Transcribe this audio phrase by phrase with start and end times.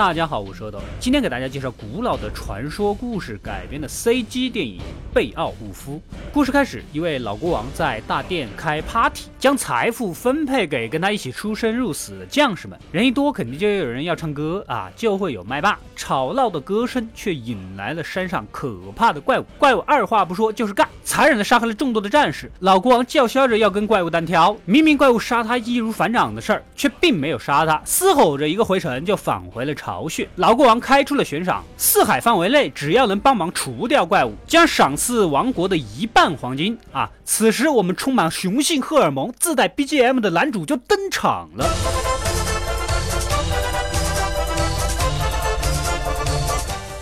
[0.00, 4.78] 大家好，我是阿斗，今天给大家介绍古老的传说故事改编的 CG 电影
[5.14, 6.00] 《贝奥武夫》。
[6.32, 12.78] 故事开始，一位老国王在大殿开 party，将财富分配给跟他一起出生入死的将士们。
[12.92, 15.76] 人一多，肯定就有人要唱歌啊，就会有麦霸。
[15.96, 19.44] 吵闹的歌声却引来了山上可怕的怪物。
[19.58, 22.50] 怪物二话不说就是干，残忍的杀害了众多的战士。
[22.60, 30.28] 老国王叫嚣着要跟怪物单挑，明明怪物杀他易如反掌的事儿，却并没有杀他，嘶吼着一个回城就返回了巢穴。
[30.36, 36.76] 老国王开出了悬赏，四海范围内只要能帮忙除掉怪物，将赏赐王国的一半黄金。
[36.92, 37.10] 啊！
[37.24, 41.99] 此时我们充满雄性荷尔蒙、自带 BGM 的男主就登场了。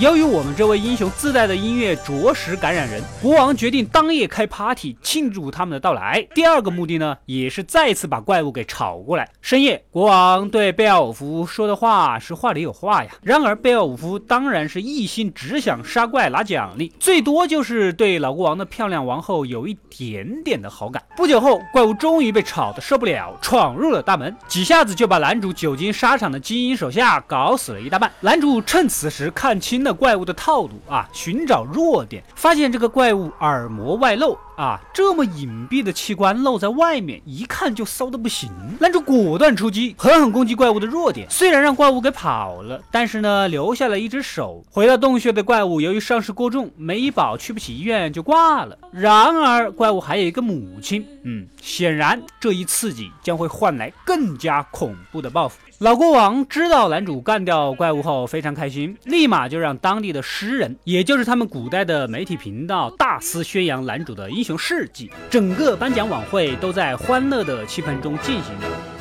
[0.00, 6.26] 由于我们这位英雄自带的音乐着实感染人，国王决定当夜开 party 庆祝他们的到来。
[6.34, 9.28] 第二个目的呢，也是再次把怪物给吵过来。
[9.42, 13.10] 深夜，国王对贝奥武夫说的话是话里有话呀。
[13.22, 21.02] 然而贝奥武夫当然是一心只想杀怪拿奖励，最多就是对老国王的漂亮王后有一点点的好感。
[21.14, 28.10] 不久后，怪物终于被吵得受不了，闯入了大门，几下子就把男主久经沙场的精英手下搞死了一大半。
[28.20, 29.89] 男主趁此时看清了。
[29.92, 34.36] 怪物的套路啊，寻找弱点，发现这个怪物耳膜外露。
[34.60, 38.50] 啊，这么隐蔽的器官露在外面，一看就骚的不行。
[38.78, 41.26] 男主果断出击，狠狠攻击怪物的弱点。
[41.30, 44.62] 虽然让怪物给跑了，但是呢，留下了一只手。
[44.70, 48.76] 回到洞穴的怪物，由于伤势过重，没医保，去不起医院，就挂了。
[48.92, 51.06] 然而，怪物还有一个母亲。
[51.24, 55.58] 嗯，显然这一刺激将会换来更加恐怖的报复。
[55.78, 64.49] 老国王知道男主干掉怪物后非常开心，立马就让当地的诗人，也就是他们古代的媒体频道，大肆宣扬男主的英雄。
[64.56, 68.99] 事迹，整个颁奖晚会都在欢乐的气氛中进行着。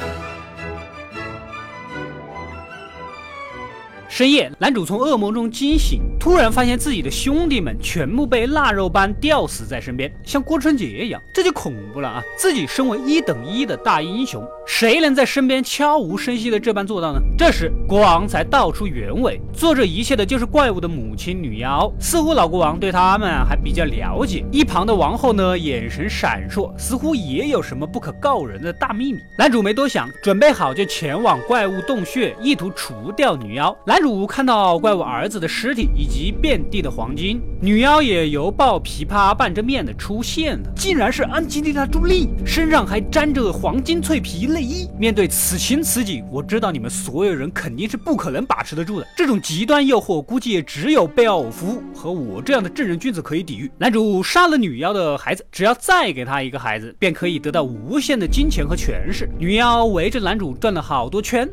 [4.20, 12.22] 深夜，男主从噩梦中惊醒，突然发现自己的兄弟们全部被腊肉般吊死在身边，像过春节一样，这就恐怖了啊！
[12.38, 17.22] 自己身为一等一的大英雄，谁能在身边悄无声息的这般做到呢？
[17.38, 21.90] 这时，国王才道出原委，做这一切的就是怪物的母亲女妖。
[21.98, 24.44] 似乎老国王对他们还比较了解。
[24.52, 29.20] 一旁的王后呢，眼神闪烁，似乎也有什么不可告人的大秘密。
[29.38, 33.74] 男主没多想，准备好就前往怪物洞穴，意图除掉女妖。
[33.88, 33.98] 男。
[34.02, 44.90] 主主看到怪物儿子的尸体以及遍地的黄金，女妖也犹抱琵琶半遮面的出现了，竟然是安吉丽娜·朱莉，身上还沾着黄金脆皮内衣。
[44.98, 49.06] 面对此情此景，我知道你们所有人肯定是不可能把持得住的。
[49.16, 53.70] 这种极端诱惑，估计也只有贝奥夫和我这样的正人君子可以抵御。
[53.78, 59.30] 男主杀了女妖的孩子，只要再给他一个孩子，便可以得到无限的金钱和权势。
[59.38, 61.48] 女妖围着男主转了好多圈。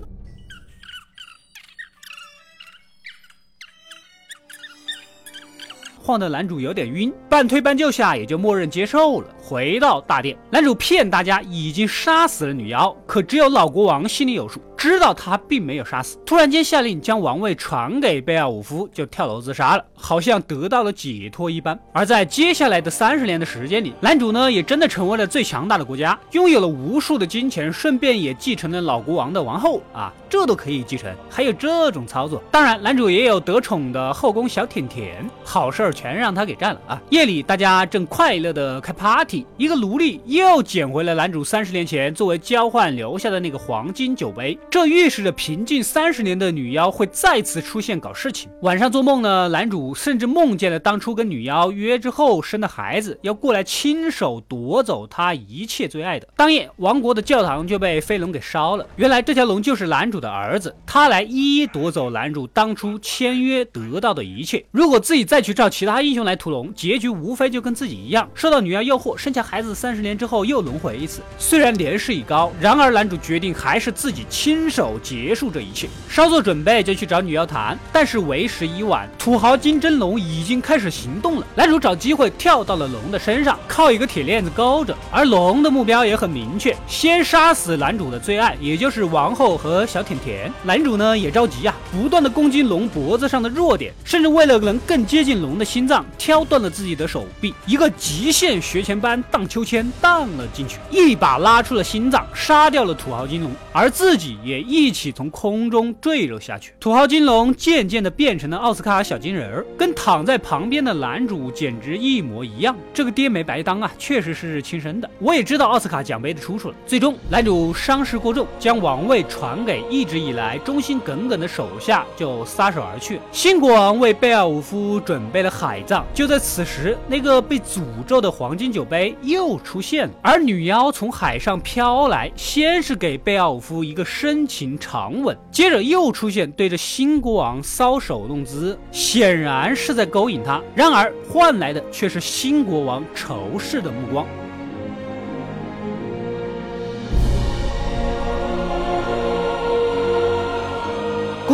[6.07, 9.27] 晃的男主有点晕，半推半就下，也就默认接受了。
[9.43, 14.61] 回到大殿，男主骗大家已经杀死了女妖，可只有老国王心里有数。
[14.77, 21.79] 知道他并没有杀死，突然间下令将王位传给贝尔武夫，就跳楼自杀了，好像得到了解脱一般。
[21.93, 32.43] 而在接下来的三十年的时间里，男主呢也真的成为了最强大的国家，拥有了无数的金钱，顺便也继承了老国王的王后啊，这都可以继承，还有这种操作。
[32.51, 37.03] 当然，男主也有得宠的后宫小甜甜，好事儿全让他给占了啊。
[37.11, 44.57] 夜里，大家正快乐的开 party，一个奴隶又捡回了男主三十年前作为交换留下的那个黄金酒杯。
[44.77, 48.51] 这预示着平静三十年的女妖会再次出现搞事情。
[48.61, 56.29] 晚上做梦呢，男主甚至梦见了当初跟女妖约之后生的孩子要过来亲手夺走他一切最爱的。
[56.37, 58.87] 当夜，王国的教堂就被飞龙给烧了。
[58.97, 64.63] 原来这条龙就是男主的儿子，他来一一夺走男主当初签约得到的一切。
[64.71, 71.23] 如果自己再去找其他英雄来屠龙，结局无非就跟自己一样，受到女妖诱惑，生下孩子三十年之后又轮回一次。
[71.39, 74.66] 虽然年事已高，然而男主决定还是自己亲。
[74.69, 81.47] 手结束这一切，稍作准备就去找女妖谈，但是为时已晚，土豪金真龙已经开始行动了。
[81.55, 90.53] 男主找机会跳到了龙的身上，靠一个铁链子勾着，而龙的目标也很明确，先杀死男主的最爱，也就是王后和小甜甜。
[90.63, 106.73] 男主呢也着急呀，不断的攻击龙脖子上的弱点，甚至为了能更接近龙的心脏，挑断了自己的手臂，一个极限学前班荡秋千荡了进去，一把拉出了心脏，杀掉了土豪金龙，而自己也一起从空中坠落下去。
[106.79, 112.77] 土豪金龙渐渐的变成了奥斯卡小金人儿，跟躺在旁边的男主简直一模一样。
[112.93, 115.11] 这个爹没白当啊，确实是亲生的。
[115.19, 116.75] 我也知道奥斯卡奖杯的出处了。
[116.87, 123.21] 最终，男主伤势过重，将王位传给一直以来忠心耿耿的手下，就撒手而去。
[123.33, 126.05] 新国王为贝尔武夫准备了海葬。
[126.13, 140.63] 就在此时，那个被诅咒的黄金酒杯又出现了，而女妖从海上飘来，先是给贝奥夫一个深深情长吻，接着又出现对着新国王搔首弄姿，显然是在勾引他。
[140.75, 144.27] 然而换来的却是新国王仇视的目光。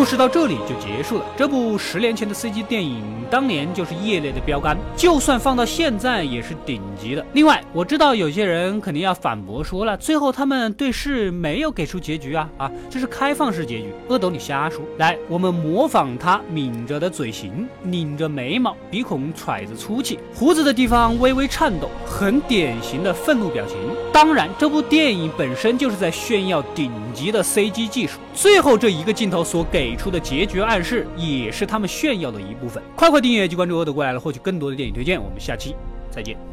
[0.03, 1.25] 故事到这里就结束了。
[1.37, 7.25] 这部十年前的 CG 电影，当年就是业内的标杆，就算放到现在也是顶级的。
[7.35, 13.95] 另外，我知道有些人肯定要反驳说了，最后他们对视没有给出结局啊啊，这是开放式结局。
[14.09, 14.81] 阿斗，你瞎说！
[14.99, 23.77] 来，我们模仿他抿着的嘴型，拧着眉毛，鼻孔揣着粗气，胡子的地方微微颤抖，很典型的愤怒表情。
[24.13, 28.19] 当然，这部电影本身就是在炫耀顶级的 CG 技术。
[28.35, 29.92] 最后这一个镜头所给。
[29.93, 32.83] 给出的结局暗示也是他们炫耀的一部分。
[32.97, 35.23] 快快订阅及关注“我的过来了”，获取更多的电影推荐。
[35.23, 35.77] 我们下期
[36.11, 36.52] 再见。